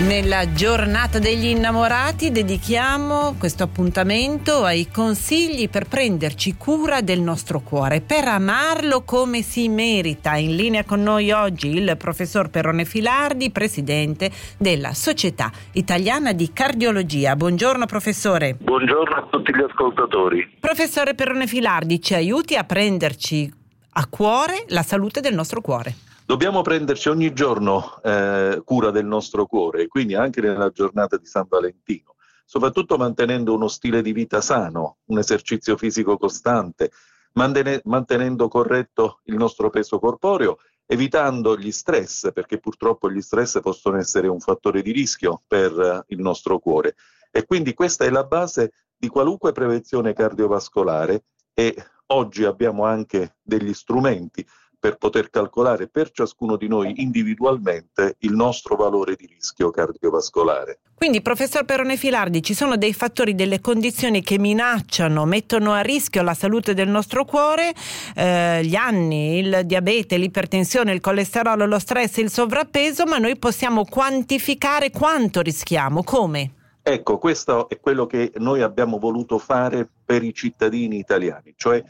[0.00, 8.00] Nella giornata degli innamorati dedichiamo questo appuntamento ai consigli per prenderci cura del nostro cuore,
[8.00, 10.34] per amarlo come si merita.
[10.36, 17.36] In linea con noi oggi il professor Perrone Filardi, presidente della Società Italiana di Cardiologia.
[17.36, 18.56] Buongiorno professore.
[18.58, 20.56] Buongiorno a tutti gli ascoltatori.
[20.58, 23.60] Professore Perrone Filardi, ci aiuti a prenderci
[23.94, 25.94] a cuore la salute del nostro cuore.
[26.24, 31.46] Dobbiamo prenderci ogni giorno eh, cura del nostro cuore, quindi anche nella giornata di San
[31.48, 36.90] Valentino, soprattutto mantenendo uno stile di vita sano, un esercizio fisico costante,
[37.32, 43.98] mantene- mantenendo corretto il nostro peso corporeo, evitando gli stress, perché purtroppo gli stress possono
[43.98, 46.94] essere un fattore di rischio per eh, il nostro cuore.
[47.30, 51.74] E quindi questa è la base di qualunque prevenzione cardiovascolare e
[52.12, 54.46] oggi abbiamo anche degli strumenti
[54.82, 60.80] per poter calcolare per ciascuno di noi individualmente il nostro valore di rischio cardiovascolare.
[60.96, 66.22] Quindi, professor Perone Filardi, ci sono dei fattori, delle condizioni che minacciano, mettono a rischio
[66.22, 67.72] la salute del nostro cuore,
[68.16, 73.84] eh, gli anni, il diabete, l'ipertensione, il colesterolo, lo stress, il sovrappeso, ma noi possiamo
[73.84, 76.54] quantificare quanto rischiamo, come?
[76.84, 81.82] Ecco, questo è quello che noi abbiamo voluto fare per i cittadini italiani, cioè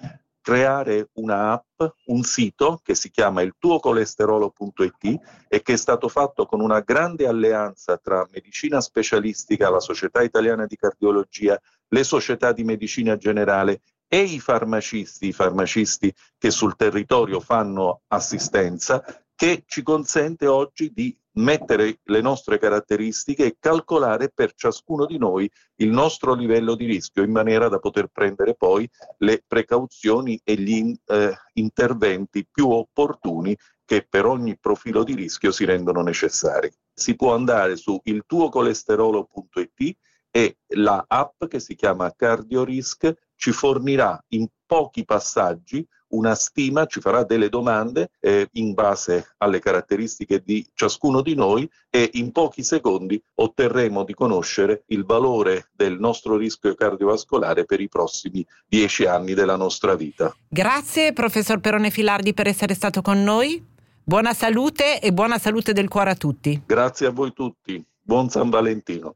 [0.43, 6.45] creare una app, un sito che si chiama il tuocolesterolo.it e che è stato fatto
[6.45, 12.65] con una grande alleanza tra medicina specialistica, la Società Italiana di Cardiologia, le società di
[12.65, 19.03] medicina generale e i farmacisti, i farmacisti che sul territorio fanno assistenza,
[19.43, 25.51] che ci consente oggi di mettere le nostre caratteristiche e calcolare per ciascuno di noi
[25.79, 28.89] il nostro livello di rischio in maniera da poter prendere poi
[29.19, 35.65] le precauzioni e gli eh, interventi più opportuni che per ogni profilo di rischio si
[35.65, 36.71] rendono necessari.
[36.95, 39.97] Si può andare su iltuocolesterolo.it
[40.31, 47.01] e la app che si chiama CardioRisk ci fornirà in pochi passaggi una stima, ci
[47.01, 52.63] farà delle domande eh, in base alle caratteristiche di ciascuno di noi e in pochi
[52.63, 59.35] secondi otterremo di conoscere il valore del nostro rischio cardiovascolare per i prossimi dieci anni
[59.35, 60.35] della nostra vita.
[60.49, 63.71] Grazie professor Perone Filardi per essere stato con noi.
[64.05, 66.63] Buona salute e buona salute del cuore a tutti.
[66.67, 67.83] Grazie a voi tutti.
[68.03, 69.15] Buon San Valentino.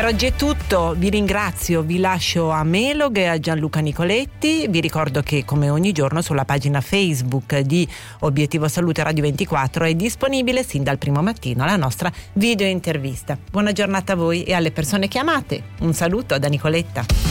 [0.00, 4.80] Per oggi è tutto, vi ringrazio, vi lascio a Melog e a Gianluca Nicoletti, vi
[4.80, 7.86] ricordo che come ogni giorno sulla pagina Facebook di
[8.20, 13.36] Obiettivo Salute Radio 24 è disponibile sin dal primo mattino la nostra video intervista.
[13.50, 15.64] Buona giornata a voi e alle persone che amate.
[15.80, 17.29] Un saluto da Nicoletta.